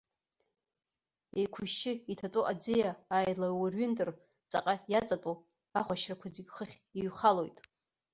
Еиқәышьшьы 1.37 1.91
иҭатәоу 2.11 2.45
аӡиа 2.51 2.89
ааилаурҩынтыр, 3.15 4.09
ҵаҟа 4.51 4.73
иаҵатәоу 4.91 5.35
ахәашьрақәа 5.79 6.27
зегьы 6.33 6.51
хыхь 6.55 6.75
иҩхалоит. 6.97 7.57